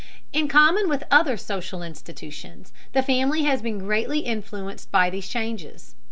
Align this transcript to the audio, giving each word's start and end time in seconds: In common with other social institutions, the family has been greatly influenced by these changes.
In 0.33 0.47
common 0.47 0.89
with 0.89 1.03
other 1.11 1.37
social 1.37 1.83
institutions, 1.83 2.73
the 2.91 3.03
family 3.03 3.43
has 3.43 3.61
been 3.61 3.77
greatly 3.77 4.21
influenced 4.21 4.89
by 4.91 5.11
these 5.11 5.29
changes. 5.29 5.93